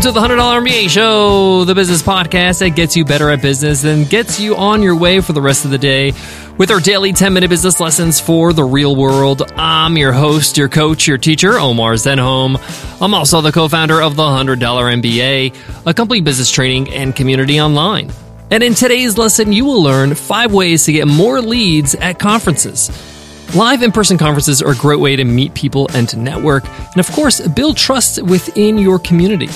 Welcome 0.00 0.14
to 0.14 0.20
the 0.20 0.34
$100 0.34 0.66
MBA 0.66 0.88
Show, 0.88 1.64
the 1.64 1.74
business 1.74 2.02
podcast 2.02 2.60
that 2.60 2.70
gets 2.70 2.96
you 2.96 3.04
better 3.04 3.28
at 3.28 3.42
business 3.42 3.84
and 3.84 4.08
gets 4.08 4.40
you 4.40 4.56
on 4.56 4.82
your 4.82 4.96
way 4.96 5.20
for 5.20 5.34
the 5.34 5.42
rest 5.42 5.66
of 5.66 5.70
the 5.70 5.76
day 5.76 6.14
with 6.56 6.70
our 6.70 6.80
daily 6.80 7.12
10 7.12 7.34
minute 7.34 7.50
business 7.50 7.80
lessons 7.80 8.18
for 8.18 8.54
the 8.54 8.64
real 8.64 8.96
world. 8.96 9.42
I'm 9.56 9.98
your 9.98 10.12
host, 10.12 10.56
your 10.56 10.70
coach, 10.70 11.06
your 11.06 11.18
teacher, 11.18 11.58
Omar 11.58 11.96
Zenhom. 11.96 12.56
I'm 13.02 13.12
also 13.12 13.42
the 13.42 13.52
co 13.52 13.68
founder 13.68 14.00
of 14.00 14.16
the 14.16 14.22
$100 14.22 14.56
MBA, 14.56 15.86
a 15.86 15.92
complete 15.92 16.24
business 16.24 16.50
training 16.50 16.88
and 16.94 17.14
community 17.14 17.60
online. 17.60 18.10
And 18.50 18.62
in 18.62 18.72
today's 18.72 19.18
lesson, 19.18 19.52
you 19.52 19.66
will 19.66 19.82
learn 19.82 20.14
five 20.14 20.50
ways 20.50 20.86
to 20.86 20.92
get 20.92 21.08
more 21.08 21.42
leads 21.42 21.94
at 21.94 22.18
conferences. 22.18 22.88
Live 23.54 23.82
in 23.82 23.92
person 23.92 24.16
conferences 24.16 24.62
are 24.62 24.70
a 24.70 24.76
great 24.76 25.00
way 25.00 25.16
to 25.16 25.24
meet 25.24 25.52
people 25.52 25.90
and 25.92 26.08
to 26.08 26.18
network, 26.18 26.66
and 26.92 26.96
of 26.96 27.10
course, 27.12 27.46
build 27.48 27.76
trust 27.76 28.22
within 28.22 28.78
your 28.78 28.98
community. 28.98 29.50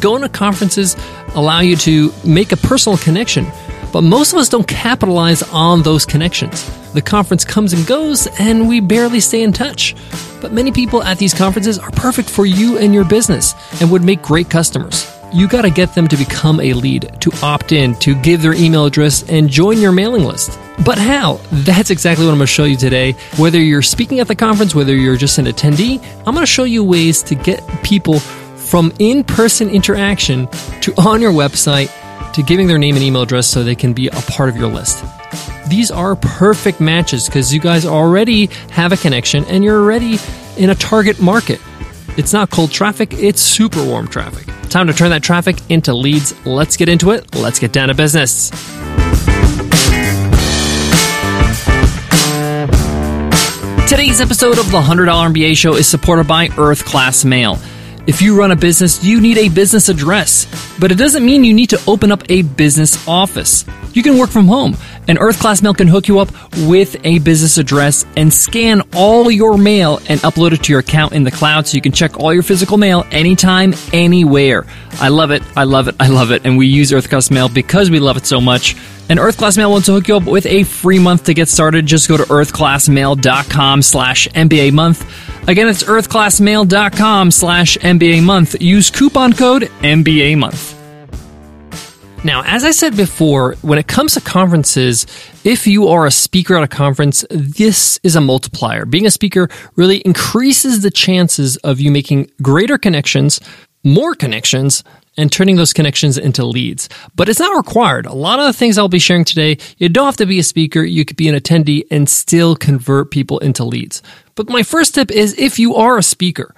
Going 0.00 0.22
to 0.22 0.28
conferences 0.28 0.96
allow 1.34 1.60
you 1.60 1.76
to 1.76 2.12
make 2.24 2.52
a 2.52 2.56
personal 2.56 2.98
connection, 2.98 3.46
but 3.92 4.02
most 4.02 4.32
of 4.32 4.38
us 4.38 4.48
don't 4.48 4.66
capitalize 4.66 5.42
on 5.44 5.82
those 5.82 6.04
connections. 6.04 6.70
The 6.92 7.02
conference 7.02 7.44
comes 7.44 7.72
and 7.72 7.86
goes, 7.86 8.26
and 8.38 8.68
we 8.68 8.80
barely 8.80 9.20
stay 9.20 9.42
in 9.42 9.52
touch. 9.52 9.94
But 10.40 10.52
many 10.52 10.72
people 10.72 11.02
at 11.02 11.18
these 11.18 11.34
conferences 11.34 11.78
are 11.78 11.90
perfect 11.92 12.28
for 12.28 12.46
you 12.46 12.78
and 12.78 12.94
your 12.94 13.04
business 13.04 13.54
and 13.80 13.90
would 13.90 14.02
make 14.02 14.22
great 14.22 14.50
customers 14.50 15.10
you 15.34 15.48
got 15.48 15.62
to 15.62 15.70
get 15.70 15.94
them 15.94 16.06
to 16.06 16.16
become 16.16 16.60
a 16.60 16.72
lead, 16.74 17.10
to 17.20 17.32
opt 17.42 17.72
in, 17.72 17.96
to 17.96 18.14
give 18.14 18.40
their 18.40 18.54
email 18.54 18.86
address, 18.86 19.28
and 19.28 19.50
join 19.50 19.78
your 19.78 19.90
mailing 19.90 20.22
list. 20.22 20.58
But 20.84 20.96
how? 20.96 21.40
That's 21.50 21.90
exactly 21.90 22.24
what 22.24 22.30
I'm 22.30 22.38
going 22.38 22.46
to 22.46 22.52
show 22.52 22.64
you 22.64 22.76
today. 22.76 23.12
Whether 23.36 23.58
you're 23.60 23.82
speaking 23.82 24.20
at 24.20 24.28
the 24.28 24.36
conference, 24.36 24.76
whether 24.76 24.94
you're 24.94 25.16
just 25.16 25.38
an 25.38 25.46
attendee, 25.46 26.00
I'm 26.18 26.34
going 26.34 26.46
to 26.46 26.46
show 26.46 26.62
you 26.62 26.84
ways 26.84 27.20
to 27.24 27.34
get 27.34 27.66
people 27.82 28.20
from 28.64 28.92
in 28.98 29.24
person 29.24 29.68
interaction 29.70 30.48
to 30.80 30.92
on 30.98 31.20
your 31.20 31.32
website 31.32 31.90
to 32.34 32.42
giving 32.42 32.66
their 32.66 32.78
name 32.78 32.96
and 32.96 33.04
email 33.04 33.22
address 33.22 33.46
so 33.46 33.62
they 33.62 33.74
can 33.74 33.92
be 33.92 34.08
a 34.08 34.22
part 34.28 34.48
of 34.48 34.56
your 34.56 34.68
list. 34.68 35.04
These 35.68 35.90
are 35.90 36.16
perfect 36.16 36.80
matches 36.80 37.26
because 37.26 37.54
you 37.54 37.60
guys 37.60 37.86
already 37.86 38.46
have 38.70 38.92
a 38.92 38.96
connection 38.96 39.44
and 39.44 39.64
you're 39.64 39.80
already 39.80 40.18
in 40.56 40.70
a 40.70 40.74
target 40.74 41.20
market. 41.20 41.60
It's 42.16 42.32
not 42.32 42.50
cold 42.50 42.70
traffic, 42.70 43.12
it's 43.14 43.40
super 43.40 43.84
warm 43.84 44.08
traffic. 44.08 44.46
Time 44.68 44.86
to 44.88 44.92
turn 44.92 45.10
that 45.10 45.22
traffic 45.22 45.56
into 45.70 45.94
leads. 45.94 46.34
Let's 46.44 46.76
get 46.76 46.88
into 46.88 47.12
it. 47.12 47.34
Let's 47.34 47.58
get 47.58 47.72
down 47.72 47.88
to 47.88 47.94
business. 47.94 48.50
Today's 53.88 54.20
episode 54.20 54.58
of 54.58 54.70
the 54.72 54.80
$100 54.80 55.06
MBA 55.06 55.56
show 55.56 55.74
is 55.74 55.86
supported 55.86 56.26
by 56.26 56.48
Earth 56.58 56.84
Class 56.84 57.24
Mail. 57.24 57.58
If 58.06 58.20
you 58.20 58.36
run 58.38 58.50
a 58.50 58.56
business, 58.56 59.02
you 59.02 59.18
need 59.18 59.38
a 59.38 59.48
business 59.48 59.88
address, 59.88 60.46
but 60.78 60.92
it 60.92 60.96
doesn't 60.96 61.24
mean 61.24 61.42
you 61.42 61.54
need 61.54 61.70
to 61.70 61.80
open 61.86 62.12
up 62.12 62.22
a 62.28 62.42
business 62.42 63.08
office. 63.08 63.64
You 63.94 64.02
can 64.02 64.18
work 64.18 64.28
from 64.28 64.46
home, 64.46 64.76
and 65.08 65.18
Earth 65.18 65.40
Class 65.40 65.62
Mail 65.62 65.74
can 65.74 65.88
hook 65.88 66.08
you 66.08 66.18
up 66.18 66.30
with 66.66 66.96
a 67.04 67.18
business 67.20 67.58
address 67.58 68.04
and 68.16 68.32
scan 68.32 68.82
all 68.94 69.30
your 69.30 69.58
mail 69.58 69.98
and 70.08 70.20
upload 70.20 70.52
it 70.52 70.62
to 70.64 70.72
your 70.72 70.80
account 70.80 71.12
in 71.12 71.24
the 71.24 71.30
cloud 71.30 71.66
so 71.66 71.74
you 71.74 71.82
can 71.82 71.92
check 71.92 72.18
all 72.18 72.32
your 72.32 72.42
physical 72.42 72.76
mail 72.76 73.06
anytime, 73.10 73.74
anywhere. 73.92 74.64
I 74.94 75.08
love 75.08 75.30
it, 75.30 75.42
I 75.56 75.64
love 75.64 75.88
it, 75.88 75.96
I 76.00 76.08
love 76.08 76.30
it, 76.30 76.44
and 76.44 76.56
we 76.56 76.66
use 76.66 76.92
Earth 76.92 77.08
Class 77.08 77.30
Mail 77.30 77.48
because 77.48 77.90
we 77.90 78.00
love 78.00 78.16
it 78.16 78.26
so 78.26 78.40
much. 78.40 78.76
And 79.08 79.18
Earth 79.18 79.36
Class 79.36 79.56
Mail 79.56 79.70
wants 79.70 79.86
to 79.86 79.92
hook 79.92 80.08
you 80.08 80.16
up 80.16 80.24
with 80.24 80.46
a 80.46 80.64
free 80.64 80.98
month 80.98 81.24
to 81.24 81.34
get 81.34 81.48
started. 81.48 81.84
Just 81.84 82.08
go 82.08 82.16
to 82.16 82.22
earthclassmail.com 82.24 83.82
slash 83.82 84.28
MBA 84.28 84.72
month. 84.72 85.48
Again, 85.48 85.68
it's 85.68 85.82
earthclassmail.com 85.82 87.30
slash 87.30 87.76
MBA 87.78 88.22
month. 88.22 88.60
Use 88.62 88.90
coupon 88.90 89.34
code 89.34 89.64
MBA 89.82 90.38
month. 90.38 90.83
Now, 92.24 92.42
as 92.46 92.64
I 92.64 92.70
said 92.70 92.96
before, 92.96 93.54
when 93.60 93.78
it 93.78 93.86
comes 93.86 94.14
to 94.14 94.20
conferences, 94.22 95.06
if 95.44 95.66
you 95.66 95.88
are 95.88 96.06
a 96.06 96.10
speaker 96.10 96.56
at 96.56 96.62
a 96.62 96.68
conference, 96.68 97.22
this 97.28 98.00
is 98.02 98.16
a 98.16 98.20
multiplier. 98.22 98.86
Being 98.86 99.04
a 99.04 99.10
speaker 99.10 99.50
really 99.76 99.98
increases 99.98 100.80
the 100.80 100.90
chances 100.90 101.58
of 101.58 101.80
you 101.80 101.90
making 101.90 102.30
greater 102.40 102.78
connections, 102.78 103.40
more 103.84 104.14
connections, 104.14 104.82
and 105.18 105.30
turning 105.30 105.56
those 105.56 105.74
connections 105.74 106.16
into 106.16 106.46
leads. 106.46 106.88
But 107.14 107.28
it's 107.28 107.38
not 107.38 107.54
required. 107.54 108.06
A 108.06 108.14
lot 108.14 108.38
of 108.38 108.46
the 108.46 108.54
things 108.54 108.78
I'll 108.78 108.88
be 108.88 108.98
sharing 108.98 109.24
today, 109.24 109.58
you 109.76 109.90
don't 109.90 110.06
have 110.06 110.16
to 110.16 110.26
be 110.26 110.38
a 110.38 110.42
speaker. 110.42 110.82
You 110.82 111.04
could 111.04 111.18
be 111.18 111.28
an 111.28 111.38
attendee 111.38 111.84
and 111.90 112.08
still 112.08 112.56
convert 112.56 113.10
people 113.10 113.38
into 113.40 113.64
leads. 113.64 114.02
But 114.34 114.48
my 114.48 114.62
first 114.62 114.94
tip 114.94 115.10
is 115.10 115.38
if 115.38 115.58
you 115.58 115.74
are 115.74 115.98
a 115.98 116.02
speaker 116.02 116.54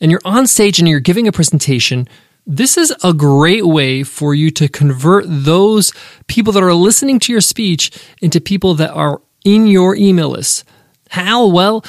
and 0.00 0.10
you're 0.10 0.22
on 0.24 0.46
stage 0.46 0.78
and 0.78 0.88
you're 0.88 1.00
giving 1.00 1.28
a 1.28 1.32
presentation, 1.32 2.08
this 2.46 2.76
is 2.76 2.92
a 3.04 3.12
great 3.12 3.66
way 3.66 4.02
for 4.02 4.34
you 4.34 4.50
to 4.52 4.68
convert 4.68 5.24
those 5.26 5.92
people 6.26 6.52
that 6.52 6.62
are 6.62 6.74
listening 6.74 7.18
to 7.20 7.32
your 7.32 7.40
speech 7.40 7.90
into 8.20 8.40
people 8.40 8.74
that 8.74 8.90
are 8.90 9.20
in 9.44 9.66
your 9.66 9.94
email 9.94 10.30
list. 10.30 10.64
How? 11.10 11.46
Well, 11.46 11.84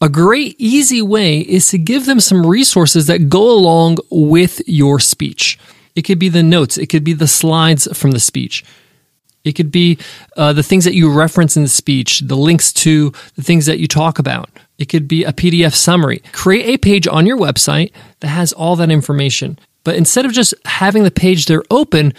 a 0.00 0.08
great 0.08 0.54
easy 0.58 1.00
way 1.00 1.40
is 1.40 1.70
to 1.70 1.78
give 1.78 2.06
them 2.06 2.20
some 2.20 2.46
resources 2.46 3.06
that 3.06 3.28
go 3.28 3.50
along 3.50 3.96
with 4.10 4.60
your 4.66 5.00
speech. 5.00 5.58
It 5.94 6.02
could 6.02 6.18
be 6.18 6.28
the 6.28 6.42
notes, 6.42 6.76
it 6.76 6.86
could 6.86 7.04
be 7.04 7.14
the 7.14 7.26
slides 7.26 7.88
from 7.98 8.10
the 8.10 8.20
speech. 8.20 8.64
It 9.44 9.52
could 9.52 9.70
be 9.70 9.98
uh, 10.36 10.52
the 10.52 10.64
things 10.64 10.84
that 10.84 10.94
you 10.94 11.10
reference 11.10 11.56
in 11.56 11.62
the 11.62 11.68
speech, 11.68 12.20
the 12.20 12.36
links 12.36 12.72
to 12.74 13.12
the 13.36 13.42
things 13.42 13.66
that 13.66 13.78
you 13.78 13.86
talk 13.86 14.18
about. 14.18 14.50
It 14.76 14.86
could 14.86 15.06
be 15.06 15.22
a 15.22 15.32
PDF 15.32 15.72
summary. 15.74 16.20
Create 16.32 16.66
a 16.66 16.78
page 16.78 17.06
on 17.06 17.26
your 17.26 17.38
website 17.38 17.92
that 18.20 18.28
has 18.28 18.52
all 18.52 18.74
that 18.76 18.90
information. 18.90 19.56
But 19.86 19.94
instead 19.94 20.26
of 20.26 20.32
just 20.32 20.52
having 20.64 21.04
the 21.04 21.12
page 21.12 21.46
there 21.46 21.62
open, 21.70 22.12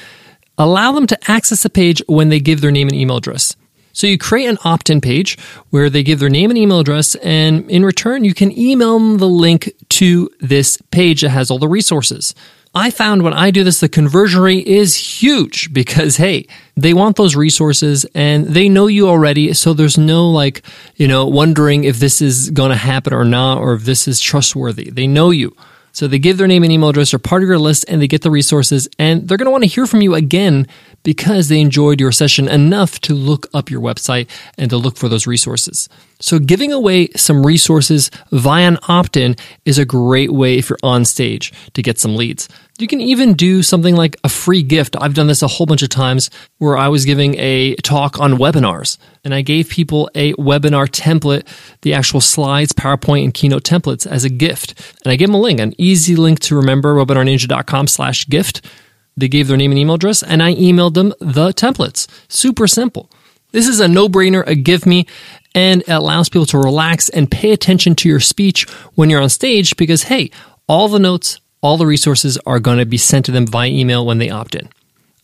allow 0.57 0.93
them 0.93 1.05
to 1.07 1.29
access 1.29 1.63
the 1.63 1.69
page 1.69 2.01
when 2.07 2.29
they 2.29 2.39
give 2.39 2.61
their 2.61 2.71
name 2.71 2.87
and 2.87 2.95
email 2.95 3.17
address. 3.17 3.57
So 3.91 4.07
you 4.07 4.17
create 4.17 4.45
an 4.45 4.57
opt 4.63 4.89
in 4.89 5.01
page 5.01 5.37
where 5.69 5.89
they 5.89 6.01
give 6.01 6.19
their 6.19 6.29
name 6.29 6.49
and 6.49 6.57
email 6.57 6.79
address, 6.79 7.15
and 7.15 7.69
in 7.69 7.83
return, 7.83 8.23
you 8.23 8.33
can 8.33 8.57
email 8.57 8.97
them 8.97 9.17
the 9.17 9.27
link 9.27 9.73
to 9.89 10.29
this 10.39 10.77
page 10.91 11.23
that 11.23 11.29
has 11.31 11.51
all 11.51 11.59
the 11.59 11.67
resources. 11.67 12.33
I 12.73 12.89
found 12.89 13.23
when 13.23 13.33
I 13.33 13.51
do 13.51 13.65
this, 13.65 13.81
the 13.81 13.89
conversion 13.89 14.39
rate 14.39 14.65
is 14.65 14.95
huge 14.95 15.73
because, 15.73 16.15
hey, 16.25 16.47
they 16.77 16.93
want 16.93 17.17
those 17.17 17.35
resources 17.35 18.05
and 18.15 18.45
they 18.45 18.69
know 18.69 18.87
you 18.87 19.09
already. 19.09 19.51
So 19.51 19.73
there's 19.73 19.97
no 19.97 20.29
like, 20.29 20.61
you 20.95 21.09
know, 21.09 21.25
wondering 21.25 21.83
if 21.83 21.99
this 21.99 22.21
is 22.21 22.49
going 22.49 22.69
to 22.69 22.77
happen 22.77 23.13
or 23.13 23.25
not, 23.25 23.57
or 23.57 23.73
if 23.73 23.83
this 23.83 24.07
is 24.07 24.21
trustworthy. 24.21 24.89
They 24.89 25.07
know 25.07 25.31
you. 25.31 25.53
So 25.97 26.07
they 26.07 26.19
give 26.19 26.37
their 26.37 26.45
name 26.45 26.61
and 26.61 26.71
email 26.71 26.89
address, 26.89 27.09
they're 27.09 27.17
part 27.17 27.41
of 27.41 27.49
your 27.49 27.57
list, 27.57 27.83
and 27.87 27.99
they 27.99 28.07
get 28.07 28.21
the 28.21 28.29
resources, 28.29 28.87
and 28.99 29.27
they're 29.27 29.35
going 29.35 29.47
to 29.47 29.51
want 29.51 29.63
to 29.63 29.67
hear 29.67 29.87
from 29.87 30.01
you 30.01 30.13
again 30.13 30.67
because 31.01 31.49
they 31.49 31.59
enjoyed 31.59 31.99
your 31.99 32.11
session 32.11 32.47
enough 32.47 32.99
to 32.99 33.15
look 33.15 33.47
up 33.51 33.71
your 33.71 33.81
website 33.81 34.29
and 34.59 34.69
to 34.69 34.77
look 34.77 34.95
for 34.95 35.09
those 35.09 35.25
resources. 35.25 35.89
So 36.19 36.37
giving 36.37 36.71
away 36.71 37.07
some 37.15 37.43
resources 37.43 38.11
via 38.31 38.67
an 38.67 38.77
opt-in 38.87 39.37
is 39.65 39.79
a 39.79 39.85
great 39.85 40.31
way 40.31 40.59
if 40.59 40.69
you're 40.69 40.77
on 40.83 41.03
stage 41.03 41.51
to 41.73 41.81
get 41.81 41.99
some 41.99 42.15
leads. 42.15 42.47
You 42.79 42.87
can 42.87 43.01
even 43.01 43.33
do 43.33 43.63
something 43.63 43.95
like 43.95 44.17
a 44.23 44.29
free 44.29 44.61
gift. 44.61 44.95
I've 45.01 45.15
done 45.15 45.25
this 45.25 45.41
a 45.41 45.47
whole 45.47 45.65
bunch 45.65 45.81
of 45.81 45.89
times 45.89 46.29
where 46.59 46.77
I 46.77 46.89
was 46.89 47.05
giving 47.05 47.35
a 47.39 47.75
talk 47.77 48.19
on 48.19 48.33
webinars 48.33 48.99
and 49.23 49.33
I 49.33 49.41
gave 49.41 49.69
people 49.69 50.11
a 50.13 50.33
webinar 50.33 50.87
template, 50.87 51.47
the 51.81 51.95
actual 51.95 52.21
slides, 52.21 52.73
PowerPoint, 52.73 53.23
and 53.23 53.33
Keynote 53.33 53.63
templates 53.63 54.05
as 54.05 54.23
a 54.23 54.29
gift. 54.29 54.79
And 55.03 55.11
I 55.11 55.15
gave 55.15 55.29
them 55.29 55.35
a 55.35 55.41
link, 55.41 55.59
an 55.59 55.73
easy 55.79 56.15
link 56.15 56.39
to 56.41 56.55
remember, 56.55 56.93
webinarninja.com 56.93 57.87
slash 57.87 58.27
gift. 58.27 58.63
They 59.15 59.27
gave 59.27 59.47
their 59.47 59.57
name 59.57 59.71
and 59.71 59.79
email 59.79 59.95
address 59.95 60.21
and 60.21 60.43
I 60.43 60.53
emailed 60.53 60.93
them 60.93 61.15
the 61.19 61.49
templates. 61.53 62.07
Super 62.27 62.67
simple. 62.67 63.09
This 63.53 63.67
is 63.67 63.79
a 63.79 63.87
no 63.87 64.07
brainer, 64.07 64.45
a 64.45 64.53
give 64.53 64.85
me, 64.85 65.07
and 65.55 65.81
it 65.81 65.89
allows 65.89 66.29
people 66.29 66.45
to 66.47 66.59
relax 66.59 67.09
and 67.09 67.31
pay 67.31 67.53
attention 67.53 67.95
to 67.95 68.09
your 68.09 68.19
speech 68.19 68.69
when 68.93 69.09
you're 69.09 69.21
on 69.21 69.29
stage 69.29 69.75
because, 69.77 70.03
hey, 70.03 70.29
all 70.67 70.89
the 70.89 70.99
notes, 70.99 71.39
all 71.61 71.77
the 71.77 71.85
resources 71.85 72.37
are 72.45 72.59
going 72.59 72.77
to 72.77 72.85
be 72.85 72.97
sent 72.97 73.25
to 73.25 73.31
them 73.31 73.47
via 73.47 73.69
email 73.69 74.05
when 74.05 74.17
they 74.17 74.29
opt 74.29 74.55
in. 74.55 74.69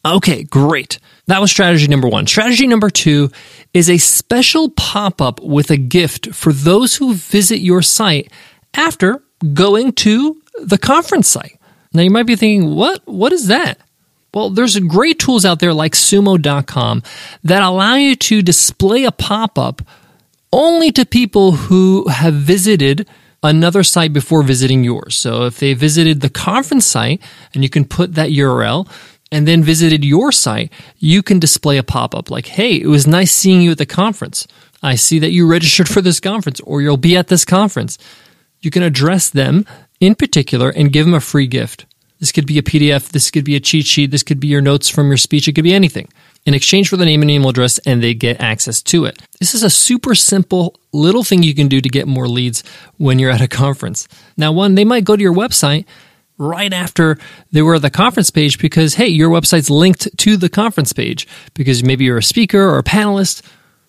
Okay, 0.05 0.43
great. 0.43 0.99
That 1.27 1.39
was 1.39 1.51
strategy 1.51 1.87
number 1.87 2.09
one. 2.09 2.27
Strategy 2.27 2.67
number 2.67 2.89
two 2.89 3.29
is 3.73 3.89
a 3.89 3.97
special 3.97 4.69
pop 4.71 5.21
up 5.21 5.39
with 5.41 5.71
a 5.71 5.77
gift 5.77 6.33
for 6.33 6.51
those 6.51 6.97
who 6.97 7.13
visit 7.13 7.59
your 7.59 7.81
site 7.81 8.31
after 8.73 9.23
going 9.53 9.93
to 9.93 10.41
the 10.61 10.77
conference 10.77 11.29
site. 11.29 11.57
Now 11.93 12.01
you 12.01 12.11
might 12.11 12.25
be 12.25 12.35
thinking, 12.35 12.75
what? 12.75 13.01
What 13.05 13.31
is 13.31 13.47
that? 13.47 13.79
Well, 14.33 14.49
there's 14.49 14.77
great 14.79 15.19
tools 15.19 15.45
out 15.45 15.59
there 15.59 15.73
like 15.73 15.93
sumo.com 15.93 17.03
that 17.43 17.61
allow 17.61 17.95
you 17.95 18.15
to 18.15 18.41
display 18.41 19.05
a 19.05 19.11
pop 19.11 19.59
up 19.59 19.81
only 20.51 20.91
to 20.91 21.05
people 21.05 21.51
who 21.51 22.07
have 22.07 22.33
visited 22.33 23.07
another 23.43 23.83
site 23.83 24.13
before 24.13 24.41
visiting 24.41 24.83
yours. 24.83 25.15
So 25.15 25.45
if 25.45 25.59
they 25.59 25.73
visited 25.73 26.21
the 26.21 26.29
conference 26.29 26.85
site 26.85 27.21
and 27.53 27.63
you 27.63 27.69
can 27.69 27.85
put 27.85 28.15
that 28.15 28.29
URL 28.29 28.89
and 29.31 29.47
then 29.47 29.63
visited 29.63 30.05
your 30.05 30.31
site, 30.31 30.71
you 30.97 31.21
can 31.21 31.39
display 31.39 31.77
a 31.77 31.83
pop 31.83 32.15
up 32.15 32.31
like, 32.31 32.47
Hey, 32.47 32.75
it 32.75 32.87
was 32.87 33.05
nice 33.05 33.31
seeing 33.31 33.61
you 33.61 33.71
at 33.71 33.77
the 33.77 33.85
conference. 33.85 34.47
I 34.81 34.95
see 34.95 35.19
that 35.19 35.31
you 35.31 35.47
registered 35.47 35.89
for 35.89 36.01
this 36.01 36.19
conference 36.19 36.59
or 36.61 36.81
you'll 36.81 36.97
be 36.97 37.17
at 37.17 37.27
this 37.27 37.45
conference. 37.45 37.97
You 38.61 38.71
can 38.71 38.83
address 38.83 39.29
them 39.29 39.65
in 39.99 40.15
particular 40.15 40.69
and 40.69 40.91
give 40.91 41.05
them 41.05 41.15
a 41.15 41.19
free 41.19 41.47
gift. 41.47 41.85
This 42.19 42.31
could 42.31 42.47
be 42.47 42.57
a 42.57 42.63
PDF, 42.63 43.09
this 43.09 43.29
could 43.29 43.43
be 43.43 43.55
a 43.55 43.59
cheat 43.59 43.85
sheet, 43.85 44.11
this 44.11 44.23
could 44.23 44.39
be 44.39 44.47
your 44.47 44.61
notes 44.61 44.87
from 44.87 45.07
your 45.07 45.17
speech, 45.17 45.47
it 45.47 45.53
could 45.53 45.65
be 45.65 45.73
anything 45.73 46.07
in 46.45 46.53
exchange 46.53 46.89
for 46.89 46.97
the 46.97 47.05
name 47.05 47.21
and 47.21 47.31
email 47.31 47.49
address, 47.49 47.77
and 47.79 48.03
they 48.03 48.13
get 48.13 48.41
access 48.41 48.81
to 48.81 49.05
it. 49.05 49.21
This 49.39 49.55
is 49.55 49.63
a 49.63 49.69
super 49.69 50.15
simple 50.15 50.75
little 50.91 51.23
thing 51.23 51.43
you 51.43 51.55
can 51.55 51.67
do 51.67 51.81
to 51.81 51.89
get 51.89 52.07
more 52.07 52.27
leads 52.27 52.63
when 52.97 53.19
you're 53.19 53.31
at 53.31 53.41
a 53.41 53.47
conference. 53.47 54.07
Now, 54.37 54.51
one, 54.51 54.75
they 54.75 54.85
might 54.85 55.05
go 55.05 55.15
to 55.15 55.21
your 55.21 55.33
website 55.33 55.85
right 56.37 56.73
after 56.73 57.17
they 57.51 57.61
were 57.61 57.75
at 57.75 57.81
the 57.81 57.89
conference 57.89 58.29
page 58.29 58.59
because, 58.59 58.95
hey, 58.95 59.07
your 59.07 59.29
website's 59.29 59.69
linked 59.69 60.17
to 60.17 60.35
the 60.35 60.49
conference 60.49 60.91
page 60.91 61.27
because 61.53 61.83
maybe 61.83 62.05
you're 62.05 62.17
a 62.17 62.23
speaker 62.23 62.61
or 62.61 62.79
a 62.79 62.83
panelist 62.83 63.41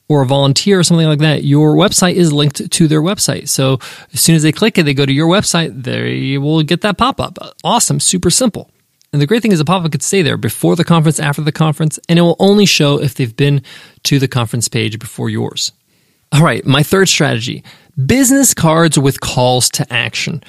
or 0.09 0.23
a 0.23 0.27
volunteer 0.27 0.79
or 0.79 0.83
something 0.83 1.07
like 1.07 1.21
that, 1.21 1.45
your 1.45 1.75
website 1.75 2.15
is 2.15 2.33
linked 2.33 2.71
to 2.71 2.87
their 2.89 3.01
website. 3.01 3.49
So 3.49 3.79
as 4.13 4.21
soon 4.21 4.37
as 4.37 4.43
they 4.43 4.53
click 4.53 4.77
it, 4.77 4.83
they 4.83 4.95
go 4.95 5.07
to 5.07 5.13
your 5.13 5.29
website, 5.29 5.83
they 5.83 6.37
will 6.37 6.63
get 6.63 6.83
that 6.83 6.99
pop 6.99 7.21
up. 7.21 7.39
Awesome, 7.65 8.01
super 8.01 8.31
simple. 8.31 8.71
And 9.15 9.23
the 9.23 9.27
great 9.27 9.43
thing 9.43 9.53
is 9.53 9.61
the 9.61 9.65
pop 9.65 9.85
up 9.85 9.93
could 9.93 10.03
stay 10.03 10.23
there 10.23 10.37
before 10.37 10.75
the 10.75 10.83
conference, 10.83 11.21
after 11.21 11.41
the 11.41 11.53
conference, 11.53 12.01
and 12.09 12.19
it 12.19 12.23
will 12.23 12.35
only 12.41 12.67
show 12.67 13.01
if 13.01 13.15
they've 13.15 13.37
been 13.37 13.63
to 14.03 14.19
the 14.19 14.27
conference 14.27 14.67
page 14.67 14.99
before 14.99 15.31
yours. 15.31 15.71
All 16.33 16.43
right, 16.43 16.67
my 16.67 16.83
third 16.83 17.09
strategy 17.09 17.63
business 18.07 18.55
cards 18.55 18.99
with 18.99 19.21
calls 19.21 19.71
to 19.71 19.93
action. 19.93 20.43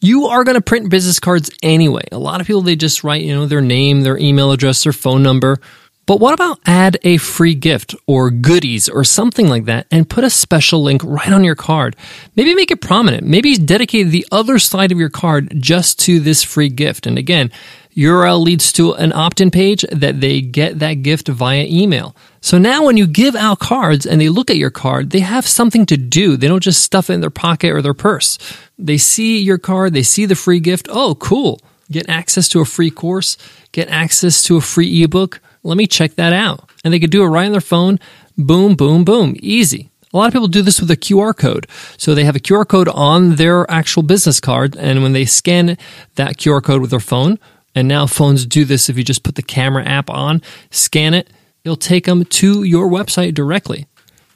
You 0.00 0.26
are 0.26 0.42
going 0.42 0.56
to 0.56 0.60
print 0.60 0.90
business 0.90 1.20
cards 1.20 1.48
anyway. 1.62 2.08
A 2.10 2.18
lot 2.18 2.40
of 2.40 2.48
people, 2.48 2.62
they 2.62 2.74
just 2.74 3.04
write, 3.04 3.22
you 3.22 3.32
know, 3.32 3.46
their 3.46 3.60
name, 3.60 4.00
their 4.00 4.18
email 4.18 4.50
address, 4.50 4.82
their 4.82 4.92
phone 4.92 5.22
number. 5.22 5.60
But 6.08 6.18
what 6.18 6.34
about 6.34 6.58
add 6.66 6.98
a 7.04 7.18
free 7.18 7.54
gift 7.54 7.94
or 8.06 8.30
goodies 8.30 8.88
or 8.88 9.04
something 9.04 9.46
like 9.46 9.66
that 9.66 9.86
and 9.90 10.08
put 10.08 10.24
a 10.24 10.30
special 10.30 10.82
link 10.82 11.02
right 11.04 11.32
on 11.32 11.44
your 11.44 11.54
card? 11.54 11.94
Maybe 12.34 12.54
make 12.54 12.70
it 12.70 12.80
prominent. 12.80 13.24
Maybe 13.24 13.54
dedicate 13.56 14.08
the 14.08 14.26
other 14.32 14.58
side 14.58 14.90
of 14.90 14.98
your 14.98 15.10
card 15.10 15.52
just 15.60 16.00
to 16.00 16.18
this 16.18 16.42
free 16.42 16.70
gift. 16.70 17.06
And 17.06 17.18
again, 17.18 17.52
URL 17.98 18.40
leads 18.40 18.72
to 18.74 18.92
an 18.92 19.12
opt 19.12 19.40
in 19.40 19.50
page 19.50 19.84
that 19.90 20.20
they 20.20 20.40
get 20.40 20.78
that 20.78 21.02
gift 21.02 21.26
via 21.26 21.64
email. 21.64 22.14
So 22.40 22.56
now 22.56 22.84
when 22.84 22.96
you 22.96 23.08
give 23.08 23.34
out 23.34 23.58
cards 23.58 24.06
and 24.06 24.20
they 24.20 24.28
look 24.28 24.50
at 24.50 24.56
your 24.56 24.70
card, 24.70 25.10
they 25.10 25.18
have 25.18 25.44
something 25.48 25.84
to 25.86 25.96
do. 25.96 26.36
They 26.36 26.46
don't 26.46 26.62
just 26.62 26.82
stuff 26.82 27.10
it 27.10 27.14
in 27.14 27.20
their 27.20 27.28
pocket 27.28 27.72
or 27.72 27.82
their 27.82 27.94
purse. 27.94 28.38
They 28.78 28.98
see 28.98 29.40
your 29.40 29.58
card, 29.58 29.94
they 29.94 30.04
see 30.04 30.26
the 30.26 30.36
free 30.36 30.60
gift. 30.60 30.86
Oh, 30.88 31.16
cool. 31.16 31.60
Get 31.90 32.08
access 32.08 32.48
to 32.50 32.60
a 32.60 32.64
free 32.64 32.92
course, 32.92 33.36
get 33.72 33.88
access 33.88 34.44
to 34.44 34.56
a 34.56 34.60
free 34.60 35.02
ebook. 35.02 35.40
Let 35.64 35.76
me 35.76 35.88
check 35.88 36.14
that 36.14 36.32
out. 36.32 36.70
And 36.84 36.94
they 36.94 37.00
could 37.00 37.10
do 37.10 37.24
it 37.24 37.28
right 37.28 37.46
on 37.46 37.52
their 37.52 37.60
phone. 37.60 37.98
Boom, 38.36 38.76
boom, 38.76 39.04
boom. 39.04 39.34
Easy. 39.40 39.90
A 40.12 40.16
lot 40.16 40.28
of 40.28 40.32
people 40.32 40.48
do 40.48 40.62
this 40.62 40.80
with 40.80 40.90
a 40.90 40.96
QR 40.96 41.36
code. 41.36 41.66
So 41.96 42.14
they 42.14 42.24
have 42.24 42.36
a 42.36 42.40
QR 42.40 42.66
code 42.66 42.88
on 42.88 43.36
their 43.36 43.68
actual 43.68 44.04
business 44.04 44.38
card. 44.38 44.76
And 44.76 45.02
when 45.02 45.14
they 45.14 45.24
scan 45.24 45.76
that 46.14 46.36
QR 46.36 46.62
code 46.62 46.80
with 46.80 46.90
their 46.90 47.00
phone, 47.00 47.38
and 47.78 47.88
now 47.88 48.06
phones 48.06 48.44
do 48.44 48.64
this 48.64 48.88
if 48.88 48.98
you 48.98 49.04
just 49.04 49.22
put 49.22 49.36
the 49.36 49.42
camera 49.42 49.84
app 49.84 50.10
on, 50.10 50.42
scan 50.70 51.14
it, 51.14 51.30
it'll 51.64 51.76
take 51.76 52.06
them 52.06 52.24
to 52.24 52.64
your 52.64 52.88
website 52.88 53.34
directly 53.34 53.86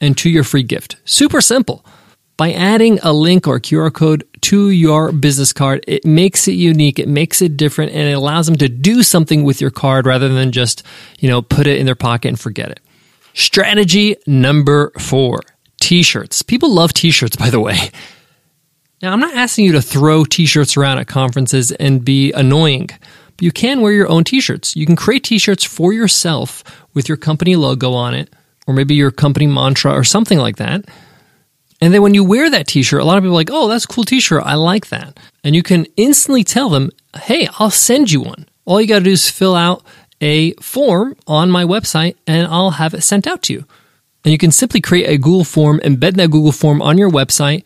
and 0.00 0.16
to 0.18 0.30
your 0.30 0.44
free 0.44 0.62
gift. 0.62 0.96
Super 1.04 1.40
simple. 1.40 1.84
By 2.36 2.52
adding 2.52 2.98
a 3.02 3.12
link 3.12 3.46
or 3.46 3.60
QR 3.60 3.92
code 3.92 4.26
to 4.42 4.70
your 4.70 5.12
business 5.12 5.52
card, 5.52 5.84
it 5.86 6.04
makes 6.04 6.48
it 6.48 6.52
unique, 6.52 6.98
it 6.98 7.08
makes 7.08 7.42
it 7.42 7.56
different, 7.56 7.92
and 7.92 8.08
it 8.08 8.12
allows 8.12 8.46
them 8.46 8.56
to 8.56 8.68
do 8.68 9.02
something 9.02 9.44
with 9.44 9.60
your 9.60 9.70
card 9.70 10.06
rather 10.06 10.28
than 10.28 10.50
just, 10.50 10.82
you 11.18 11.28
know, 11.28 11.42
put 11.42 11.66
it 11.66 11.78
in 11.78 11.86
their 11.86 11.94
pocket 11.94 12.28
and 12.28 12.40
forget 12.40 12.70
it. 12.70 12.80
Strategy 13.34 14.16
number 14.26 14.92
four 14.98 15.40
t-shirts. 15.80 16.42
People 16.42 16.72
love 16.72 16.92
t-shirts, 16.92 17.36
by 17.36 17.50
the 17.50 17.60
way. 17.60 17.76
Now, 19.02 19.12
I'm 19.12 19.20
not 19.20 19.34
asking 19.34 19.64
you 19.64 19.72
to 19.72 19.82
throw 19.82 20.24
t-shirts 20.24 20.76
around 20.76 20.98
at 20.98 21.08
conferences 21.08 21.72
and 21.72 22.04
be 22.04 22.32
annoying 22.32 22.90
you 23.40 23.52
can 23.52 23.80
wear 23.80 23.92
your 23.92 24.08
own 24.08 24.24
t-shirts. 24.24 24.76
You 24.76 24.86
can 24.86 24.96
create 24.96 25.24
t-shirts 25.24 25.64
for 25.64 25.92
yourself 25.92 26.62
with 26.94 27.08
your 27.08 27.16
company 27.16 27.56
logo 27.56 27.92
on 27.92 28.14
it, 28.14 28.32
or 28.66 28.74
maybe 28.74 28.94
your 28.94 29.10
company 29.10 29.46
mantra 29.46 29.92
or 29.92 30.04
something 30.04 30.38
like 30.38 30.56
that. 30.56 30.84
And 31.80 31.92
then 31.92 32.02
when 32.02 32.14
you 32.14 32.22
wear 32.22 32.48
that 32.48 32.68
t-shirt, 32.68 33.00
a 33.00 33.04
lot 33.04 33.18
of 33.18 33.24
people 33.24 33.34
are 33.34 33.40
like, 33.40 33.50
oh, 33.50 33.68
that's 33.68 33.84
a 33.84 33.88
cool 33.88 34.04
t-shirt. 34.04 34.44
I 34.44 34.54
like 34.54 34.88
that. 34.88 35.18
And 35.42 35.56
you 35.56 35.64
can 35.64 35.86
instantly 35.96 36.44
tell 36.44 36.68
them, 36.68 36.90
hey, 37.16 37.48
I'll 37.58 37.72
send 37.72 38.12
you 38.12 38.20
one. 38.20 38.46
All 38.64 38.80
you 38.80 38.86
got 38.86 39.00
to 39.00 39.04
do 39.04 39.10
is 39.10 39.28
fill 39.28 39.56
out 39.56 39.84
a 40.20 40.52
form 40.54 41.16
on 41.26 41.50
my 41.50 41.64
website 41.64 42.14
and 42.26 42.46
I'll 42.46 42.70
have 42.70 42.94
it 42.94 43.02
sent 43.02 43.26
out 43.26 43.42
to 43.42 43.52
you. 43.52 43.64
And 44.24 44.30
you 44.30 44.38
can 44.38 44.52
simply 44.52 44.80
create 44.80 45.08
a 45.08 45.18
Google 45.18 45.42
form, 45.42 45.80
embed 45.80 46.14
that 46.14 46.30
Google 46.30 46.52
form 46.52 46.80
on 46.80 46.96
your 46.96 47.10
website. 47.10 47.64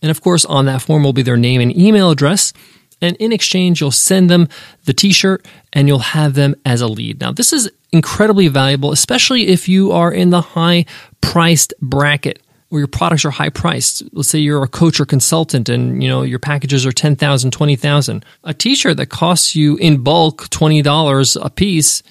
And 0.00 0.10
of 0.10 0.22
course, 0.22 0.46
on 0.46 0.64
that 0.64 0.80
form 0.80 1.04
will 1.04 1.12
be 1.12 1.20
their 1.20 1.36
name 1.36 1.60
and 1.60 1.76
email 1.76 2.10
address 2.10 2.54
and 3.00 3.16
in 3.16 3.32
exchange, 3.32 3.80
you'll 3.80 3.90
send 3.90 4.30
them 4.30 4.48
the 4.84 4.92
t 4.92 5.12
shirt 5.12 5.46
and 5.72 5.88
you'll 5.88 5.98
have 5.98 6.34
them 6.34 6.54
as 6.64 6.80
a 6.80 6.86
lead. 6.86 7.20
Now, 7.20 7.32
this 7.32 7.52
is 7.52 7.70
incredibly 7.92 8.48
valuable, 8.48 8.92
especially 8.92 9.48
if 9.48 9.68
you 9.68 9.92
are 9.92 10.12
in 10.12 10.30
the 10.30 10.40
high 10.40 10.86
priced 11.20 11.74
bracket 11.80 12.42
where 12.68 12.80
your 12.80 12.88
products 12.88 13.24
are 13.24 13.30
high 13.30 13.48
priced. 13.48 14.02
Let's 14.12 14.28
say 14.28 14.38
you're 14.38 14.62
a 14.62 14.68
coach 14.68 15.00
or 15.00 15.04
consultant 15.04 15.68
and 15.68 16.02
you 16.02 16.08
know 16.08 16.22
your 16.22 16.38
packages 16.38 16.86
are 16.86 16.92
10,000, 16.92 17.50
20,000. 17.50 18.24
A 18.44 18.54
t-shirt 18.54 18.96
that 18.96 19.06
costs 19.06 19.56
you 19.56 19.76
in 19.76 20.02
bulk 20.02 20.48
$20 20.50 21.44
a 21.44 21.50
piece, 21.50 22.02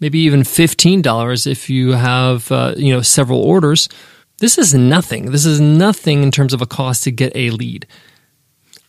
maybe 0.00 0.18
even 0.20 0.42
$15 0.42 1.46
if 1.46 1.70
you 1.70 1.92
have 1.92 2.52
uh, 2.52 2.74
you 2.76 2.92
know 2.92 3.00
several 3.00 3.40
orders. 3.40 3.88
This 4.38 4.58
is 4.58 4.74
nothing. 4.74 5.30
This 5.30 5.46
is 5.46 5.60
nothing 5.60 6.22
in 6.22 6.30
terms 6.30 6.52
of 6.52 6.60
a 6.60 6.66
cost 6.66 7.04
to 7.04 7.10
get 7.10 7.32
a 7.34 7.50
lead 7.50 7.86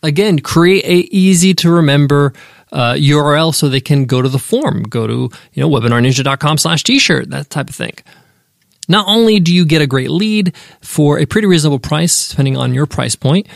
again, 0.04 0.38
create 0.38 0.84
a 0.84 1.08
easy 1.14 1.54
to 1.54 1.70
remember 1.70 2.32
uh, 2.72 2.94
URL 2.94 3.54
so 3.54 3.68
they 3.68 3.80
can 3.80 4.04
go 4.04 4.20
to 4.20 4.28
the 4.28 4.38
form, 4.38 4.82
go 4.82 5.06
to, 5.06 5.30
you 5.52 5.62
know, 5.62 5.68
webinarninja.com 5.68 6.58
slash 6.58 6.82
t-shirt, 6.82 7.30
that 7.30 7.50
type 7.50 7.68
of 7.68 7.74
thing. 7.74 7.94
Not 8.88 9.06
only 9.08 9.40
do 9.40 9.54
you 9.54 9.64
get 9.64 9.80
a 9.80 9.86
great 9.86 10.10
lead 10.10 10.54
for 10.80 11.18
a 11.18 11.26
pretty 11.26 11.46
reasonable 11.46 11.78
price, 11.78 12.28
depending 12.28 12.56
on 12.56 12.74
your 12.74 12.86
price 12.86 13.16
point, 13.16 13.46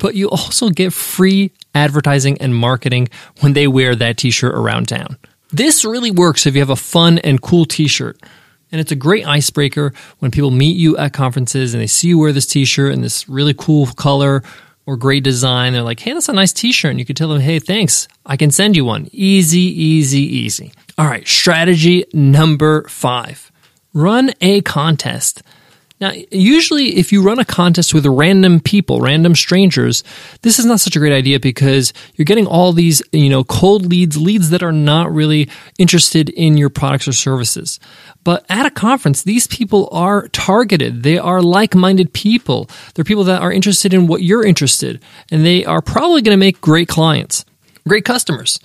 but 0.00 0.14
you 0.14 0.28
also 0.30 0.70
get 0.70 0.92
free 0.92 1.52
advertising 1.74 2.38
and 2.40 2.54
marketing 2.54 3.08
when 3.40 3.52
they 3.52 3.68
wear 3.68 3.94
that 3.94 4.16
t-shirt 4.16 4.54
around 4.54 4.88
town. 4.88 5.16
This 5.50 5.84
really 5.84 6.10
works 6.10 6.46
if 6.46 6.54
you 6.54 6.60
have 6.60 6.70
a 6.70 6.76
fun 6.76 7.18
and 7.18 7.40
cool 7.40 7.64
t-shirt. 7.64 8.18
And 8.72 8.80
it's 8.80 8.90
a 8.90 8.96
great 8.96 9.26
icebreaker 9.28 9.92
when 10.18 10.30
people 10.30 10.50
meet 10.50 10.78
you 10.78 10.96
at 10.96 11.12
conferences 11.12 11.74
and 11.74 11.82
they 11.82 11.86
see 11.86 12.08
you 12.08 12.18
wear 12.18 12.32
this 12.32 12.46
t-shirt 12.46 12.92
in 12.92 13.02
this 13.02 13.28
really 13.28 13.52
cool 13.52 13.86
color 13.86 14.42
or 14.86 14.96
great 14.96 15.24
design. 15.24 15.72
They're 15.72 15.82
like, 15.82 16.00
hey, 16.00 16.12
that's 16.12 16.28
a 16.28 16.32
nice 16.32 16.52
t 16.52 16.72
shirt. 16.72 16.90
And 16.90 16.98
you 16.98 17.04
could 17.04 17.16
tell 17.16 17.28
them, 17.28 17.40
hey, 17.40 17.58
thanks. 17.58 18.08
I 18.26 18.36
can 18.36 18.50
send 18.50 18.76
you 18.76 18.84
one. 18.84 19.08
Easy, 19.12 19.60
easy, 19.60 20.22
easy. 20.22 20.72
All 20.98 21.06
right, 21.06 21.26
strategy 21.26 22.04
number 22.12 22.86
five 22.88 23.52
run 23.94 24.32
a 24.40 24.60
contest. 24.62 25.42
Now, 26.02 26.10
usually, 26.32 26.96
if 26.96 27.12
you 27.12 27.22
run 27.22 27.38
a 27.38 27.44
contest 27.44 27.94
with 27.94 28.04
random 28.06 28.58
people, 28.58 29.00
random 29.00 29.36
strangers, 29.36 30.02
this 30.42 30.58
is 30.58 30.64
not 30.64 30.80
such 30.80 30.96
a 30.96 30.98
great 30.98 31.12
idea 31.12 31.38
because 31.38 31.92
you're 32.16 32.24
getting 32.24 32.44
all 32.44 32.72
these, 32.72 33.00
you 33.12 33.28
know, 33.28 33.44
cold 33.44 33.86
leads, 33.86 34.16
leads 34.16 34.50
that 34.50 34.64
are 34.64 34.72
not 34.72 35.12
really 35.12 35.48
interested 35.78 36.28
in 36.30 36.56
your 36.56 36.70
products 36.70 37.06
or 37.06 37.12
services. 37.12 37.78
But 38.24 38.44
at 38.48 38.66
a 38.66 38.70
conference, 38.72 39.22
these 39.22 39.46
people 39.46 39.88
are 39.92 40.26
targeted. 40.26 41.04
They 41.04 41.18
are 41.18 41.40
like 41.40 41.72
minded 41.72 42.12
people. 42.12 42.68
They're 42.94 43.04
people 43.04 43.22
that 43.22 43.40
are 43.40 43.52
interested 43.52 43.94
in 43.94 44.08
what 44.08 44.24
you're 44.24 44.44
interested, 44.44 45.00
and 45.30 45.46
they 45.46 45.64
are 45.64 45.80
probably 45.80 46.20
going 46.20 46.36
to 46.36 46.36
make 46.36 46.60
great 46.60 46.88
clients, 46.88 47.44
great 47.86 48.04
customers. 48.04 48.58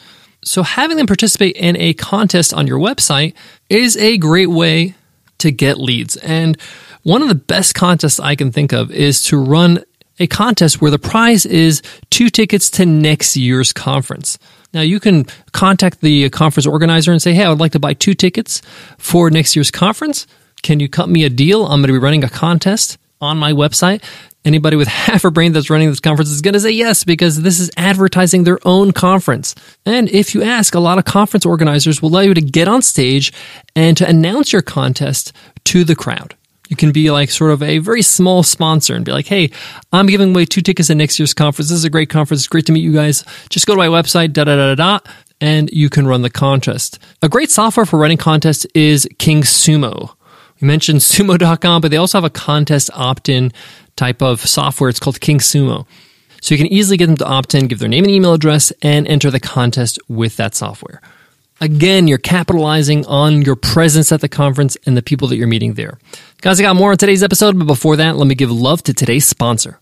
So, 0.44 0.63
having 0.63 0.98
them 0.98 1.06
participate 1.06 1.56
in 1.56 1.77
a 1.77 1.94
contest 1.94 2.51
on 2.51 2.65
your 2.65 2.79
website 2.79 3.36
is 3.70 3.96
a 3.96 4.17
great 4.17 4.50
way 4.50 4.96
to 5.38 5.51
get 5.51 5.79
leads. 5.79 6.15
And 6.17 6.58
one 7.07 7.21
of 7.21 7.29
the 7.29 7.35
best 7.35 7.73
contests 7.73 8.19
I 8.19 8.35
can 8.35 8.51
think 8.51 8.73
of 8.73 8.91
is 8.91 9.23
to 9.23 9.37
run 9.37 9.81
a 10.19 10.27
contest 10.27 10.81
where 10.81 10.91
the 10.91 10.99
prize 10.99 11.45
is 11.45 11.81
two 12.09 12.29
tickets 12.29 12.69
to 12.71 12.85
next 12.85 13.37
year's 13.37 13.71
conference. 13.71 14.37
Now 14.73 14.81
you 14.81 14.99
can 14.99 15.23
contact 15.53 16.01
the 16.01 16.29
conference 16.31 16.67
organizer 16.67 17.13
and 17.13 17.21
say, 17.21 17.33
Hey, 17.33 17.45
I 17.45 17.49
would 17.49 17.61
like 17.61 17.71
to 17.71 17.79
buy 17.79 17.93
two 17.93 18.13
tickets 18.13 18.61
for 18.97 19.29
next 19.29 19.55
year's 19.55 19.71
conference. 19.71 20.27
Can 20.63 20.81
you 20.81 20.89
cut 20.89 21.07
me 21.07 21.23
a 21.23 21.29
deal? 21.29 21.63
I'm 21.63 21.79
going 21.79 21.87
to 21.87 21.93
be 21.93 21.97
running 21.97 22.25
a 22.25 22.29
contest 22.29 22.97
on 23.21 23.37
my 23.37 23.53
website. 23.53 24.03
Anybody 24.43 24.75
with 24.75 24.87
half 25.07 25.23
a 25.23 25.31
brain 25.31 25.53
that's 25.53 25.69
running 25.69 25.89
this 25.89 26.01
conference 26.01 26.29
is 26.29 26.41
going 26.41 26.55
to 26.55 26.59
say 26.59 26.71
yes 26.71 27.05
because 27.05 27.41
this 27.41 27.61
is 27.61 27.71
advertising 27.77 28.43
their 28.43 28.59
own 28.65 28.91
conference. 28.91 29.55
And 29.85 30.09
if 30.09 30.35
you 30.35 30.43
ask, 30.43 30.75
a 30.75 30.81
lot 30.81 30.97
of 30.97 31.05
conference 31.05 31.45
organizers 31.45 32.01
will 32.01 32.09
allow 32.09 32.19
you 32.19 32.33
to 32.33 32.41
get 32.41 32.67
on 32.67 32.81
stage 32.81 33.31
and 33.77 33.95
to 33.95 34.05
announce 34.05 34.51
your 34.51 34.61
contest 34.61 35.31
to 35.63 35.85
the 35.85 35.95
crowd. 35.95 36.35
You 36.67 36.75
can 36.75 36.91
be 36.91 37.12
like 37.12 37.29
sort 37.29 37.51
of 37.51 37.63
a 37.63 37.79
very 37.79 38.01
small 38.01 38.43
sponsor 38.43 38.95
and 38.95 39.05
be 39.05 39.12
like, 39.12 39.27
hey, 39.27 39.51
I'm 39.93 40.07
giving 40.07 40.31
away 40.31 40.45
two 40.45 40.62
tickets 40.62 40.89
at 40.89 40.97
next 40.97 41.17
year's 41.19 41.33
conference. 41.33 41.69
This 41.69 41.77
is 41.77 41.86
a 41.86 41.89
great 41.89 42.09
conference. 42.09 42.41
It's 42.41 42.47
great 42.47 42.65
to 42.67 42.71
meet 42.71 42.83
you 42.83 42.93
guys. 42.93 43.24
Just 43.50 43.67
go 43.67 43.74
to 43.74 43.77
my 43.77 43.88
website, 43.88 44.33
da 44.33 44.43
da 44.43 44.55
da 44.55 44.75
da 44.75 45.00
da, 45.00 45.12
and 45.39 45.69
you 45.71 45.89
can 45.89 46.07
run 46.07 46.21
the 46.21 46.29
contest. 46.29 47.00
A 47.21 47.29
great 47.29 47.50
software 47.50 47.86
for 47.86 47.97
running 47.97 48.17
contests 48.17 48.65
is 48.74 49.07
KingSumo. 49.17 50.13
We 50.62 50.67
mentioned 50.67 51.00
sumo.com, 51.01 51.81
but 51.81 51.91
they 51.91 51.97
also 51.97 52.17
have 52.17 52.25
a 52.25 52.29
contest 52.29 52.89
opt 52.93 53.29
in 53.29 53.51
type 53.95 54.21
of 54.21 54.41
software. 54.41 54.89
It's 54.89 55.00
called 55.00 55.19
KingSumo. 55.19 55.86
So 56.41 56.53
you 56.53 56.59
can 56.59 56.71
easily 56.71 56.97
get 56.97 57.07
them 57.07 57.17
to 57.17 57.25
opt 57.25 57.55
in, 57.55 57.67
give 57.67 57.79
their 57.79 57.89
name 57.89 58.03
and 58.03 58.12
email 58.12 58.33
address, 58.33 58.71
and 58.81 59.07
enter 59.07 59.31
the 59.31 59.39
contest 59.39 60.00
with 60.07 60.38
that 60.38 60.53
software. 60.53 61.01
Again, 61.59 62.07
you're 62.07 62.19
capitalizing 62.19 63.05
on 63.07 63.41
your 63.41 63.55
presence 63.55 64.11
at 64.11 64.21
the 64.21 64.29
conference 64.29 64.77
and 64.85 64.95
the 64.95 65.01
people 65.01 65.27
that 65.29 65.37
you're 65.37 65.47
meeting 65.47 65.73
there. 65.73 65.97
Guys, 66.41 66.59
I 66.59 66.63
got 66.63 66.75
more 66.75 66.91
on 66.91 66.97
today's 66.97 67.23
episode, 67.23 67.57
but 67.57 67.65
before 67.65 67.95
that, 67.95 68.15
let 68.15 68.27
me 68.27 68.35
give 68.35 68.51
love 68.51 68.83
to 68.83 68.93
today's 68.93 69.25
sponsor. 69.25 69.79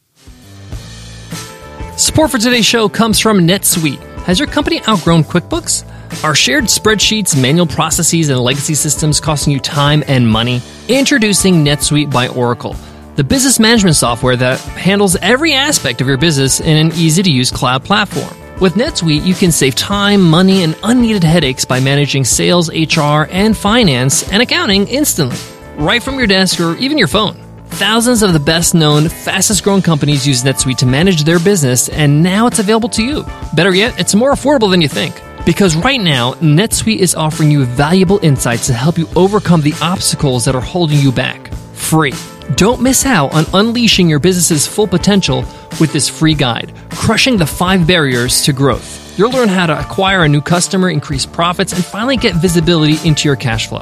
Support 1.97 2.31
for 2.31 2.37
today's 2.37 2.65
show 2.65 2.87
comes 2.87 3.19
from 3.19 3.39
NetSuite. 3.39 3.99
Has 4.23 4.39
your 4.39 4.47
company 4.47 4.81
outgrown 4.87 5.25
QuickBooks? 5.25 6.23
Are 6.23 6.33
shared 6.33 6.65
spreadsheets, 6.65 7.39
manual 7.39 7.67
processes, 7.67 8.29
and 8.29 8.39
legacy 8.39 8.73
systems 8.73 9.19
costing 9.19 9.51
you 9.51 9.59
time 9.59 10.01
and 10.07 10.29
money? 10.29 10.61
Introducing 10.87 11.55
NetSuite 11.65 12.11
by 12.11 12.29
Oracle, 12.29 12.75
the 13.17 13.23
business 13.23 13.59
management 13.59 13.97
software 13.97 14.37
that 14.37 14.61
handles 14.61 15.17
every 15.17 15.51
aspect 15.53 15.99
of 15.99 16.07
your 16.07 16.17
business 16.17 16.61
in 16.61 16.77
an 16.77 16.93
easy 16.93 17.21
to 17.21 17.31
use 17.31 17.51
cloud 17.51 17.83
platform. 17.83 18.33
With 18.61 18.75
NetSuite, 18.75 19.25
you 19.25 19.33
can 19.33 19.51
save 19.51 19.75
time, 19.75 20.21
money, 20.21 20.63
and 20.63 20.77
unneeded 20.81 21.25
headaches 21.25 21.65
by 21.65 21.81
managing 21.81 22.23
sales, 22.23 22.69
HR, 22.69 23.27
and 23.29 23.55
finance 23.55 24.31
and 24.31 24.41
accounting 24.41 24.87
instantly, 24.87 25.37
right 25.75 26.01
from 26.01 26.17
your 26.17 26.27
desk 26.27 26.61
or 26.61 26.77
even 26.77 26.97
your 26.97 27.09
phone. 27.09 27.35
Thousands 27.67 28.23
of 28.23 28.31
the 28.31 28.39
best 28.39 28.73
known, 28.73 29.09
fastest 29.09 29.61
growing 29.65 29.81
companies 29.81 30.25
use 30.25 30.43
NetSuite 30.43 30.77
to 30.77 30.85
manage 30.85 31.23
their 31.23 31.39
business, 31.39 31.89
and 31.89 32.23
now 32.23 32.47
it's 32.47 32.59
available 32.59 32.87
to 32.89 33.03
you. 33.03 33.25
Better 33.53 33.75
yet, 33.75 33.99
it's 33.99 34.15
more 34.15 34.31
affordable 34.31 34.71
than 34.71 34.81
you 34.81 34.87
think. 34.87 35.21
Because 35.45 35.75
right 35.75 35.99
now, 35.99 36.35
NetSuite 36.35 36.99
is 36.99 37.13
offering 37.13 37.51
you 37.51 37.65
valuable 37.65 38.19
insights 38.23 38.67
to 38.67 38.73
help 38.73 38.97
you 38.97 39.09
overcome 39.17 39.61
the 39.61 39.75
obstacles 39.81 40.45
that 40.45 40.55
are 40.55 40.61
holding 40.61 40.99
you 40.99 41.11
back. 41.11 41.53
Free. 41.73 42.13
Don't 42.53 42.81
miss 42.81 43.05
out 43.05 43.33
on 43.33 43.45
unleashing 43.53 44.07
your 44.07 44.19
business's 44.19 44.67
full 44.67 44.87
potential 44.87 45.39
with 45.79 45.91
this 45.91 46.07
free 46.07 46.35
guide, 46.35 46.73
Crushing 46.91 47.37
the 47.37 47.45
Five 47.45 47.87
Barriers 47.87 48.43
to 48.43 48.53
Growth. 48.53 49.17
You'll 49.17 49.31
learn 49.31 49.49
how 49.49 49.65
to 49.65 49.79
acquire 49.79 50.23
a 50.23 50.29
new 50.29 50.41
customer, 50.41 50.89
increase 50.89 51.25
profits, 51.25 51.73
and 51.73 51.83
finally 51.83 52.17
get 52.17 52.35
visibility 52.35 52.97
into 53.07 53.27
your 53.27 53.35
cash 53.35 53.67
flow. 53.67 53.81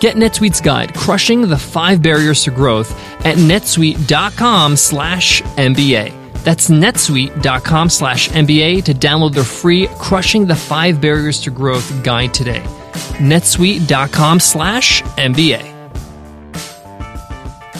Get 0.00 0.16
NetSuite's 0.16 0.60
guide, 0.60 0.94
Crushing 0.94 1.42
the 1.42 1.58
Five 1.58 2.00
Barriers 2.00 2.44
to 2.44 2.50
Growth, 2.50 2.90
at 3.26 3.36
netsuite.com 3.36 4.76
slash 4.76 5.42
MBA. 5.42 6.14
That's 6.44 6.68
netsuite.com 6.70 7.90
slash 7.90 8.28
MBA 8.30 8.84
to 8.84 8.94
download 8.94 9.34
their 9.34 9.44
free 9.44 9.86
Crushing 9.98 10.46
the 10.46 10.56
Five 10.56 11.00
Barriers 11.00 11.40
to 11.42 11.50
Growth 11.50 12.02
guide 12.02 12.32
today. 12.32 12.62
netsuite.com 13.18 14.40
slash 14.40 15.02
MBA. 15.02 15.77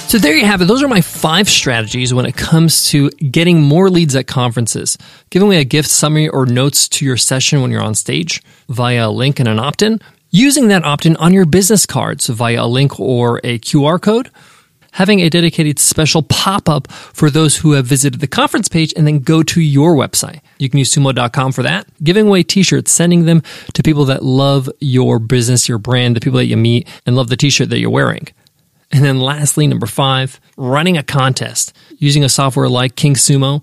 So 0.09 0.17
there 0.17 0.35
you 0.35 0.47
have 0.47 0.63
it. 0.63 0.65
Those 0.65 0.83
are 0.83 0.89
my 0.89 1.03
five 1.03 1.51
strategies 1.51 2.15
when 2.15 2.25
it 2.25 2.35
comes 2.35 2.89
to 2.93 3.11
getting 3.11 3.61
more 3.61 3.91
leads 3.91 4.17
at 4.17 4.27
conferences. 4.27 4.97
Giving 5.29 5.49
away 5.49 5.61
a 5.61 5.65
gift 5.65 5.91
summary 5.91 6.31
or 6.31 6.47
notes 6.47 6.89
to 6.89 7.05
your 7.05 7.19
session 7.19 7.61
when 7.61 7.71
you're 7.71 7.83
on 7.83 7.95
stage 7.95 8.43
via 8.71 9.09
a 9.09 9.11
link 9.11 9.39
and 9.39 9.47
an 9.47 9.59
opt-in. 9.59 10.01
Using 10.31 10.69
that 10.69 10.83
opt-in 10.83 11.15
on 11.17 11.35
your 11.35 11.45
business 11.45 11.85
cards 11.85 12.29
via 12.29 12.63
a 12.63 12.67
link 12.67 12.99
or 12.99 13.43
a 13.45 13.59
QR 13.59 14.01
code. 14.01 14.31
Having 14.93 15.21
a 15.21 15.29
dedicated 15.29 15.79
special 15.79 16.23
pop-up 16.23 16.91
for 16.91 17.29
those 17.29 17.59
who 17.59 17.73
have 17.73 17.85
visited 17.85 18.21
the 18.21 18.27
conference 18.27 18.71
page 18.71 18.95
and 18.97 19.07
then 19.07 19.19
go 19.19 19.43
to 19.43 19.61
your 19.61 19.95
website. 19.95 20.41
You 20.57 20.71
can 20.71 20.79
use 20.79 20.91
sumo.com 20.91 21.53
for 21.53 21.63
that. 21.65 21.87
Giving 22.03 22.29
away 22.29 22.45
t-shirts, 22.45 22.91
sending 22.91 23.27
them 23.27 23.43
to 23.75 23.83
people 23.83 24.07
that 24.07 24.25
love 24.25 24.71
your 24.81 25.19
business, 25.19 25.69
your 25.69 25.77
brand, 25.77 26.17
the 26.17 26.21
people 26.21 26.39
that 26.39 26.47
you 26.47 26.57
meet 26.57 26.89
and 27.05 27.15
love 27.15 27.29
the 27.29 27.37
t-shirt 27.37 27.69
that 27.69 27.79
you're 27.79 27.91
wearing. 27.91 28.27
And 28.91 29.05
then 29.05 29.21
lastly, 29.21 29.67
number 29.67 29.87
five, 29.87 30.41
running 30.57 30.97
a 30.97 31.03
contest 31.03 31.75
using 31.99 32.25
a 32.25 32.29
software 32.29 32.69
like 32.69 32.97
King 32.97 33.15
Sumo 33.15 33.63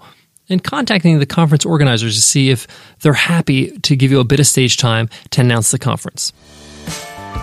and 0.49 0.63
contacting 0.63 1.17
the 1.19 1.25
conference 1.25 1.65
organizers 1.65 2.15
to 2.15 2.21
see 2.21 2.49
if 2.51 2.67
they're 3.01 3.13
happy 3.13 3.77
to 3.79 3.95
give 3.95 4.11
you 4.11 4.19
a 4.19 4.23
bit 4.23 4.39
of 4.39 4.47
stage 4.47 4.77
time 4.77 5.09
to 5.31 5.41
announce 5.41 5.71
the 5.71 5.79
conference. 5.79 6.31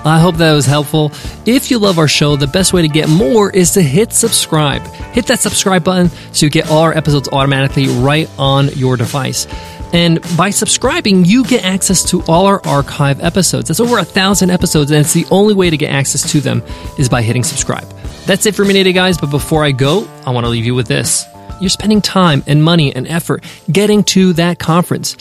I 0.05 0.19
hope 0.19 0.37
that 0.37 0.53
was 0.53 0.67
helpful. 0.67 1.12
If 1.47 1.71
you 1.71 1.79
love 1.79 1.99
our 1.99 2.09
show, 2.09 2.35
the 2.35 2.49
best 2.49 2.73
way 2.73 2.83
to 2.83 2.89
get 2.89 3.09
more 3.09 3.51
is 3.51 3.73
to 3.73 3.83
hit 3.83 4.12
subscribe. 4.12 4.83
Hit 5.12 5.27
that 5.27 5.39
subscribe 5.39 5.85
button 5.85 6.09
so 6.33 6.47
you 6.47 6.51
get 6.51 6.71
all 6.71 6.79
our 6.79 6.97
episodes 6.97 7.29
automatically 7.29 7.87
right 7.87 8.29
on 8.39 8.69
your 8.71 8.97
device. 8.97 9.47
And 9.92 10.20
by 10.37 10.50
subscribing, 10.50 11.25
you 11.26 11.44
get 11.44 11.64
access 11.64 12.02
to 12.11 12.22
all 12.22 12.46
our 12.46 12.64
archive 12.66 13.22
episodes. 13.22 13.68
That's 13.68 13.80
over 13.80 13.99
a 13.99 14.04
thousand 14.04 14.50
episodes, 14.50 14.90
and 14.90 15.00
it's 15.00 15.12
the 15.12 15.26
only 15.30 15.54
way 15.54 15.68
to 15.68 15.76
get 15.76 15.90
access 15.90 16.30
to 16.32 16.40
them 16.40 16.62
is 16.99 17.08
by 17.08 17.20
hitting 17.20 17.44
subscribe. 17.44 17.88
That's 18.25 18.46
it 18.46 18.54
for 18.54 18.64
me 18.64 18.72
today, 18.72 18.92
guys. 18.92 19.18
But 19.18 19.30
before 19.30 19.64
I 19.64 19.72
go, 19.72 20.08
I 20.25 20.30
want 20.30 20.46
to 20.46 20.50
leave 20.50 20.64
you 20.64 20.75
with 20.75 20.87
this. 20.87 21.26
You're 21.61 21.68
spending 21.68 22.00
time 22.00 22.42
and 22.46 22.64
money 22.64 22.94
and 22.94 23.06
effort 23.06 23.44
getting 23.70 24.02
to 24.04 24.32
that 24.34 24.58
conference. 24.58 25.16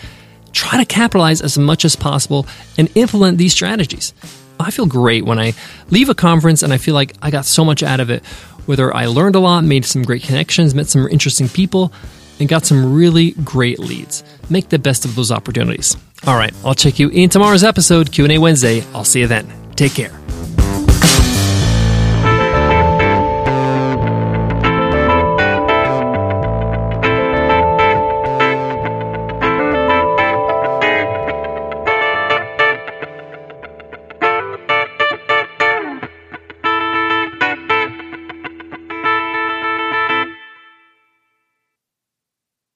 Try 0.53 0.79
to 0.79 0.85
capitalize 0.85 1.41
as 1.41 1.57
much 1.57 1.83
as 1.83 1.95
possible 1.95 2.47
and 2.77 2.89
implement 2.95 3.37
these 3.37 3.53
strategies. 3.53 4.13
I 4.59 4.71
feel 4.71 4.85
great 4.85 5.25
when 5.25 5.39
I 5.39 5.53
leave 5.89 6.09
a 6.09 6.15
conference 6.15 6.63
and 6.63 6.71
I 6.71 6.77
feel 6.77 6.95
like 6.95 7.15
I 7.21 7.31
got 7.31 7.45
so 7.45 7.65
much 7.65 7.83
out 7.83 7.99
of 7.99 8.09
it. 8.09 8.25
Whether 8.67 8.95
I 8.95 9.07
learned 9.07 9.35
a 9.35 9.39
lot, 9.39 9.63
made 9.63 9.85
some 9.85 10.03
great 10.03 10.23
connections, 10.23 10.75
met 10.75 10.87
some 10.87 11.07
interesting 11.07 11.49
people, 11.49 11.91
and 12.41 12.49
got 12.49 12.65
some 12.65 12.93
really 12.93 13.31
great 13.45 13.79
leads. 13.79 14.23
Make 14.49 14.67
the 14.67 14.79
best 14.79 15.05
of 15.05 15.15
those 15.15 15.31
opportunities. 15.31 15.95
All 16.27 16.35
right, 16.35 16.53
I'll 16.65 16.75
check 16.75 16.99
you 16.99 17.07
in 17.09 17.29
tomorrow's 17.29 17.63
episode, 17.63 18.11
Q&A 18.11 18.37
Wednesday. 18.37 18.83
I'll 18.93 19.05
see 19.05 19.21
you 19.21 19.27
then. 19.27 19.47
Take 19.75 19.93
care. 19.93 20.11